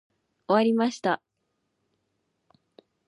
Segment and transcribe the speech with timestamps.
[0.47, 1.21] 終わりました。